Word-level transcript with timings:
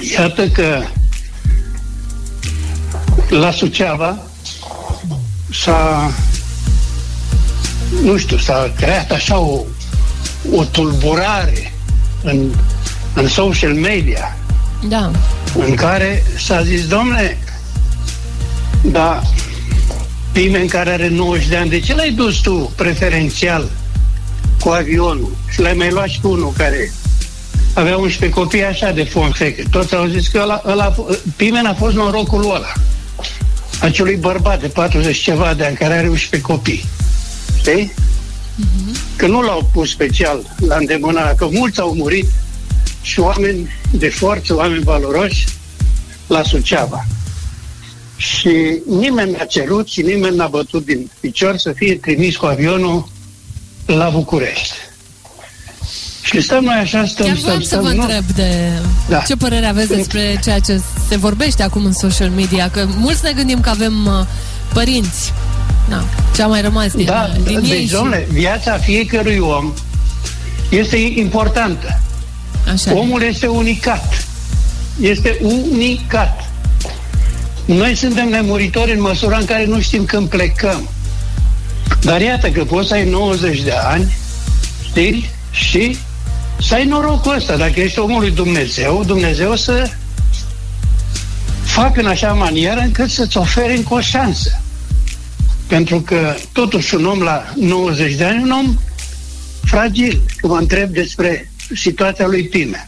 Iată 0.00 0.48
că 0.48 0.82
la 3.28 3.50
Suceava 3.50 4.18
s-a 5.52 6.10
nu 8.02 8.16
știu, 8.16 8.36
s-a 8.36 8.72
creat 8.76 9.10
așa 9.10 9.38
o, 9.38 9.64
o 10.52 10.64
tulburare 10.64 11.72
în, 12.22 12.50
în 13.14 13.28
social 13.28 13.72
media 13.72 14.36
Da. 14.88 15.10
în 15.54 15.74
care 15.74 16.24
s-a 16.38 16.62
zis, 16.62 16.86
domnule, 16.86 17.38
da, 18.82 19.22
Pimen 20.32 20.66
care 20.66 20.90
are 20.90 21.08
90 21.08 21.48
de 21.48 21.56
ani, 21.56 21.70
de 21.70 21.80
ce 21.80 21.94
l-ai 21.94 22.10
dus 22.10 22.36
tu 22.36 22.72
preferențial 22.76 23.70
cu 24.60 24.68
avionul 24.68 25.36
și 25.48 25.60
l-ai 25.60 25.74
mai 25.74 25.90
luat 25.90 26.08
și 26.08 26.20
pe 26.20 26.26
unul 26.26 26.52
care 26.56 26.92
avea 27.80 27.96
11 27.96 28.40
copii 28.40 28.64
așa 28.64 28.90
de 28.90 29.04
fonsecă. 29.04 29.62
Toți 29.70 29.94
au 29.94 30.06
zis 30.06 30.28
că 30.28 30.38
ăla, 30.42 30.62
ăla, 30.66 30.94
Pimen 31.36 31.66
a 31.66 31.74
fost 31.74 31.94
norocul 31.94 32.44
ăla. 32.44 32.72
Acelui 33.80 34.16
bărbat 34.16 34.60
de 34.60 34.68
40 34.68 35.16
ceva 35.16 35.54
de 35.54 35.64
ani 35.64 35.76
care 35.76 35.94
are 35.94 36.08
11 36.08 36.52
copii. 36.52 36.84
Știi? 37.58 37.92
Că 39.16 39.26
nu 39.26 39.40
l-au 39.40 39.70
pus 39.72 39.90
special 39.90 40.56
la 40.66 40.76
îndemână, 40.76 41.34
că 41.36 41.48
mulți 41.50 41.80
au 41.80 41.94
murit 41.94 42.26
și 43.02 43.20
oameni 43.20 43.68
de 43.90 44.08
forță, 44.08 44.56
oameni 44.56 44.82
valoroși 44.82 45.46
la 46.26 46.42
Suceava. 46.42 47.06
Și 48.16 48.82
nimeni 48.88 49.30
n-a 49.30 49.44
cerut 49.44 49.88
și 49.88 50.02
nimeni 50.02 50.36
n-a 50.36 50.46
bătut 50.46 50.84
din 50.84 51.10
picior 51.20 51.56
să 51.56 51.72
fie 51.72 51.94
trimis 51.94 52.36
cu 52.36 52.46
avionul 52.46 53.08
la 53.86 54.08
București. 54.08 54.74
Și 56.30 56.40
stăm 56.40 56.64
noi 56.64 56.74
așa, 56.74 57.04
stăm, 57.06 57.26
Chiar 57.26 57.36
stăm, 57.36 57.44
voiam 57.44 57.60
să 57.60 57.66
stăm. 57.68 57.80
vă 57.82 57.92
nu- 57.92 58.02
întreb 58.02 58.24
de 58.34 58.68
Da. 59.08 59.18
ce 59.18 59.36
părere 59.36 59.66
aveți 59.66 59.88
despre 59.88 60.38
ceea 60.42 60.58
ce 60.58 60.80
se 61.08 61.16
vorbește 61.16 61.62
acum 61.62 61.84
în 61.84 61.92
social 61.92 62.28
media, 62.28 62.70
că 62.70 62.86
mulți 62.96 63.20
ne 63.24 63.32
gândim 63.32 63.60
că 63.60 63.68
avem 63.68 64.06
uh, 64.06 64.26
părinți. 64.72 65.32
Da, 65.88 66.04
ce 66.34 66.42
a 66.42 66.46
mai 66.46 66.60
rămas 66.60 66.92
din, 66.92 67.04
Da, 67.04 67.30
din 67.44 67.56
ei 67.56 67.68
deci, 67.68 67.86
și... 67.86 67.92
domnule, 67.92 68.26
viața 68.30 68.76
fiecărui 68.78 69.38
om 69.38 69.72
este 70.68 70.96
importantă. 70.96 72.00
Așa. 72.72 72.94
Omul 72.94 73.22
este 73.22 73.46
unicat. 73.46 74.24
Este 75.00 75.38
unicat. 75.42 76.50
Noi 77.64 77.94
suntem 77.94 78.28
nemuritori 78.28 78.92
în 78.92 79.00
măsura 79.00 79.36
în 79.38 79.44
care 79.44 79.64
nu 79.66 79.80
știm 79.80 80.04
când 80.04 80.28
plecăm. 80.28 80.88
Dar 82.00 82.20
iată 82.20 82.48
că 82.50 82.64
poți 82.64 82.88
să 82.88 82.94
ai 82.94 83.08
90 83.10 83.60
de 83.60 83.72
ani, 83.84 84.16
știi? 84.90 85.30
Și 85.50 85.98
să 86.62 86.74
ai 86.74 86.84
norocul 86.84 87.34
ăsta. 87.34 87.56
Dacă 87.56 87.80
ești 87.80 87.98
omul 87.98 88.20
lui 88.20 88.30
Dumnezeu, 88.30 89.04
Dumnezeu 89.06 89.56
să 89.56 89.90
facă 91.64 92.00
în 92.00 92.06
așa 92.06 92.32
manieră 92.32 92.80
încât 92.80 93.10
să-ți 93.10 93.36
ofere 93.36 93.76
încă 93.76 93.94
o 93.94 94.00
șansă. 94.00 94.60
Pentru 95.66 96.00
că 96.00 96.34
totuși 96.52 96.94
un 96.94 97.06
om 97.06 97.20
la 97.20 97.52
90 97.56 98.14
de 98.14 98.24
ani, 98.24 98.42
un 98.42 98.50
om 98.50 98.78
fragil. 99.64 100.22
Că 100.36 100.46
mă 100.46 100.56
întreb 100.56 100.90
despre 100.90 101.52
situația 101.74 102.26
lui 102.26 102.48
Pime. 102.48 102.86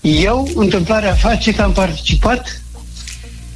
Eu, 0.00 0.48
întâmplarea 0.54 1.14
face 1.14 1.54
că 1.54 1.62
am 1.62 1.72
participat 1.72 2.62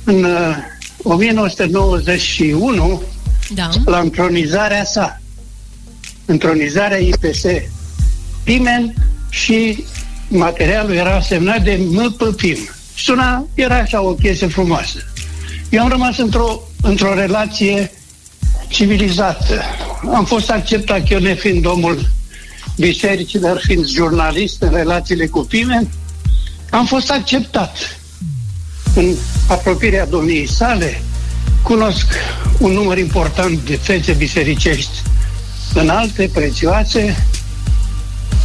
în 0.04 0.24
uh, 0.24 0.56
1991 1.02 3.02
Da. 3.54 3.68
la 3.84 3.98
întronizarea 3.98 4.84
sa. 4.84 5.20
Întronizarea 6.24 6.98
IPS 6.98 7.42
Pimen 8.44 8.94
și 9.30 9.84
materialul 10.28 10.94
era 10.94 11.20
semnat 11.20 11.62
de 11.62 11.80
MP 11.90 12.34
Pim. 12.36 12.58
Suna, 12.96 13.46
era 13.54 13.76
așa 13.76 14.00
o 14.00 14.14
chestie 14.14 14.46
frumoasă. 14.46 14.98
Eu 15.68 15.82
am 15.82 15.88
rămas 15.88 16.18
într-o, 16.18 16.60
într-o 16.82 17.14
relație 17.14 17.92
civilizată. 18.68 19.62
Am 20.14 20.24
fost 20.24 20.50
acceptat, 20.50 21.10
eu 21.10 21.19
nefiind 21.19 21.66
omul 21.66 22.08
bisericii, 22.76 23.38
dar 23.38 23.60
fiind 23.60 23.86
jurnalist 23.86 24.62
în 24.62 24.70
relațiile 24.72 25.26
cu 25.26 25.40
Pimen, 25.44 25.88
am 26.70 26.86
fost 26.86 27.10
acceptat 27.10 28.00
în 28.94 29.14
apropierea 29.46 30.06
domniei 30.06 30.48
sale, 30.48 31.02
cunosc 31.62 32.06
un 32.58 32.72
număr 32.72 32.98
important 32.98 33.60
de 33.64 33.76
fețe 33.76 34.12
bisericești 34.12 35.02
înalte, 35.74 36.30
prețioase, 36.32 37.26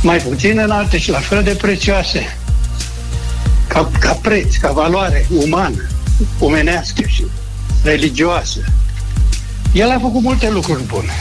mai 0.06 0.18
puțin 0.18 0.58
înalte 0.58 0.98
și 0.98 1.10
la 1.10 1.20
fel 1.20 1.44
de 1.44 1.56
prețioase, 1.56 2.38
ca, 3.68 3.92
ca 4.00 4.12
preț, 4.12 4.56
ca 4.56 4.72
valoare 4.72 5.28
umană, 5.30 5.88
omenească 6.40 7.02
și 7.08 7.26
religioasă. 7.84 8.60
El 9.74 9.90
a 9.90 10.00
făcut 10.00 10.22
multe 10.22 10.50
lucruri 10.50 10.84
bune. 10.84 11.14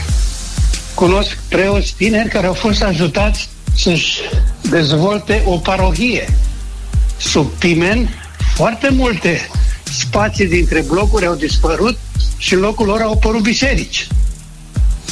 Cunosc 0.93 1.37
preoți 1.47 1.93
tineri 1.97 2.29
care 2.29 2.47
au 2.47 2.53
fost 2.53 2.83
ajutați 2.83 3.49
să-și 3.75 4.19
dezvolte 4.69 5.41
o 5.45 5.57
parohie. 5.57 6.33
Sub 7.17 7.47
Pimen, 7.47 8.09
foarte 8.55 8.89
multe 8.91 9.49
spații 9.83 10.47
dintre 10.47 10.81
blocuri 10.81 11.25
au 11.25 11.35
dispărut 11.35 11.97
și 12.37 12.53
în 12.53 12.59
locul 12.59 12.85
lor 12.85 13.01
au 13.01 13.11
apărut 13.11 13.41
biserici. 13.41 14.07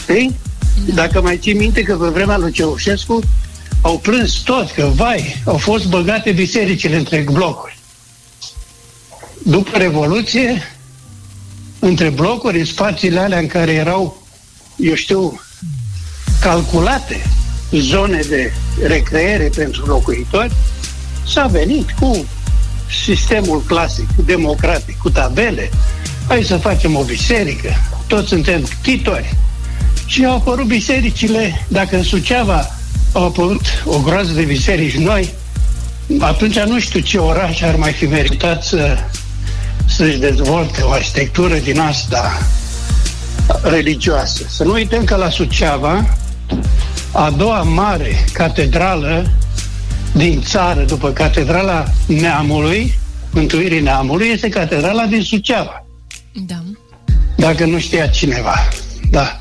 Știi? 0.01 0.35
Dacă 0.93 1.21
mai 1.21 1.37
ții 1.37 1.53
minte 1.53 1.81
că 1.81 1.95
pe 1.95 2.07
vremea 2.07 2.37
lui 2.37 2.51
Ceaușescu 2.51 3.19
au 3.83 3.99
plâns 3.99 4.33
toți 4.33 4.73
că, 4.73 4.91
vai, 4.95 5.41
au 5.45 5.57
fost 5.57 5.85
băgate 5.85 6.31
bisericile 6.31 6.95
între 6.95 7.25
blocuri. 7.31 7.77
După 9.45 9.77
Revoluție, 9.77 10.61
între 11.79 12.09
blocuri, 12.09 12.59
în 12.59 12.65
spațiile 12.65 13.19
alea 13.19 13.39
în 13.39 13.47
care 13.47 13.71
erau, 13.71 14.21
eu 14.75 14.93
știu, 14.93 15.41
calculate 16.41 17.25
zone 17.71 18.19
de 18.29 18.53
recreere 18.83 19.49
pentru 19.55 19.85
locuitori, 19.85 20.51
s-a 21.27 21.47
venit 21.47 21.91
cu 21.91 22.25
sistemul 23.05 23.61
clasic, 23.61 24.07
democratic, 24.25 24.97
cu 24.97 25.09
tabele. 25.09 25.69
Hai 26.27 26.43
să 26.43 26.57
facem 26.57 26.95
o 26.95 27.03
biserică, 27.03 27.73
toți 28.07 28.27
suntem 28.27 28.63
titori. 28.81 29.35
Și 30.05 30.25
au 30.25 30.35
apărut 30.35 30.65
bisericile, 30.65 31.65
dacă 31.67 31.95
în 31.95 32.03
Suceava 32.03 32.69
au 33.13 33.25
apărut 33.25 33.61
o 33.85 33.99
groază 33.99 34.31
de 34.31 34.41
biserici 34.41 34.95
noi, 34.97 35.33
atunci 36.19 36.59
nu 36.59 36.79
știu 36.79 36.99
ce 36.99 37.17
oraș 37.17 37.61
ar 37.61 37.75
mai 37.75 37.91
fi 37.91 38.05
meritat 38.05 38.63
să, 38.63 38.97
să-și 39.85 40.17
dezvolte 40.17 40.81
o 40.81 40.91
arhitectură 40.91 41.55
din 41.55 41.79
asta 41.79 42.47
religioasă. 43.61 44.43
Să 44.49 44.63
nu 44.63 44.71
uităm 44.71 45.03
că 45.03 45.15
la 45.15 45.29
Suceava, 45.29 46.17
a 47.11 47.29
doua 47.29 47.61
mare 47.61 48.25
catedrală 48.33 49.31
din 50.11 50.41
țară, 50.41 50.81
după 50.81 51.11
Catedrala 51.11 51.85
Neamului, 52.05 52.93
Mântuirii 53.31 53.81
Neamului, 53.81 54.27
este 54.27 54.49
Catedrala 54.49 55.05
din 55.05 55.21
Suceava, 55.21 55.85
Da. 56.31 56.63
dacă 57.35 57.65
nu 57.65 57.79
știa 57.79 58.07
cineva. 58.07 58.67
Da. 59.09 59.37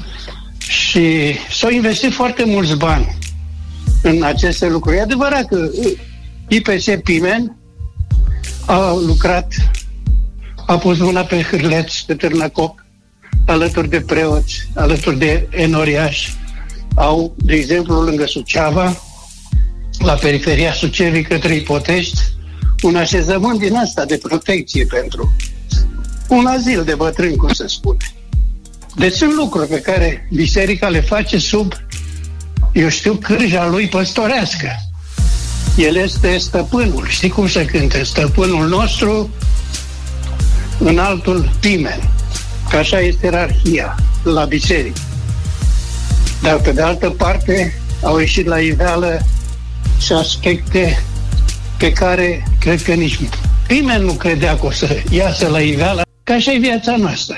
Și 0.58 1.34
s-au 1.50 1.70
investit 1.70 2.12
foarte 2.12 2.44
mulți 2.46 2.76
bani 2.76 3.20
în 4.02 4.22
aceste 4.22 4.68
lucruri. 4.68 4.96
E 4.96 5.00
adevărat 5.00 5.46
că 5.46 5.70
IPS 6.48 6.84
Pimen 7.04 7.56
a 8.66 8.92
lucrat, 9.06 9.52
a 10.66 10.78
pus 10.78 10.98
mâna 10.98 11.20
pe 11.20 11.42
hârleț, 11.42 11.98
pe 11.98 12.14
târnăcop, 12.14 12.84
alături 13.46 13.88
de 13.88 14.00
preoți, 14.00 14.68
alături 14.74 15.18
de 15.18 15.48
enoriași. 15.50 16.36
Au, 16.94 17.34
de 17.36 17.54
exemplu, 17.54 18.00
lângă 18.00 18.26
Suceava, 18.26 19.02
la 19.98 20.12
periferia 20.12 20.72
Sucevii 20.72 21.22
către 21.22 21.54
Ipotești, 21.54 22.20
un 22.82 22.96
așezământ 22.96 23.58
din 23.58 23.74
asta 23.74 24.04
de 24.04 24.18
protecție 24.22 24.84
pentru 24.84 25.32
un 26.28 26.46
azil 26.46 26.84
de 26.84 26.94
bătrâni, 26.94 27.36
cum 27.36 27.52
se 27.52 27.66
spune. 27.66 27.96
Deci 28.96 29.12
sunt 29.12 29.32
lucruri 29.32 29.68
pe 29.68 29.80
care 29.80 30.28
biserica 30.32 30.88
le 30.88 31.00
face 31.00 31.38
sub, 31.38 31.72
eu 32.72 32.88
știu, 32.88 33.14
cârja 33.14 33.66
lui 33.66 33.88
păstorească. 33.88 34.68
El 35.76 35.96
este 35.96 36.38
stăpânul. 36.38 37.06
Știi 37.08 37.28
cum 37.28 37.48
se 37.48 37.64
cânte? 37.64 38.02
Stăpânul 38.02 38.68
nostru 38.68 39.30
în 40.78 40.98
altul 40.98 41.50
pimen. 41.60 42.10
Că 42.70 42.76
așa 42.76 43.00
este 43.00 43.26
ierarhia 43.26 43.96
la 44.22 44.44
biserică. 44.44 45.00
Dar 46.42 46.56
pe 46.56 46.72
de 46.72 46.82
altă 46.82 47.10
parte 47.10 47.80
au 48.02 48.18
ieșit 48.18 48.46
la 48.46 48.58
iveală 48.58 49.20
și 50.00 50.12
aspecte 50.12 51.02
pe 51.78 51.92
care 51.92 52.46
cred 52.60 52.82
că 52.82 52.92
nici 52.94 53.18
nimeni 53.68 54.04
nu 54.04 54.12
credea 54.12 54.58
că 54.58 54.66
o 54.66 54.70
să 54.70 55.02
iasă 55.10 55.48
la 55.48 55.60
iveală, 55.60 56.02
că 56.22 56.32
așa 56.32 56.52
e 56.52 56.58
viața 56.58 56.96
noastră. 56.96 57.36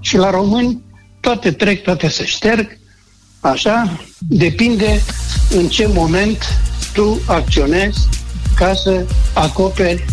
Și 0.00 0.16
la 0.16 0.30
români 0.30 0.82
toate 1.20 1.52
trec, 1.52 1.82
toate 1.82 2.08
se 2.08 2.24
șterg, 2.24 2.77
așa, 3.40 4.00
depinde 4.18 5.00
în 5.56 5.68
ce 5.68 5.88
moment 5.94 6.44
tu 6.92 7.20
acționezi 7.26 8.08
ca 8.54 8.74
să 8.74 9.04
acoperi 9.34 10.04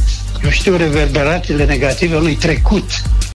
eu 0.46 0.52
știu, 0.52 0.76
reverberațiile 0.76 1.66
negative 1.66 2.16
unui 2.16 2.36
trecut 2.36 2.84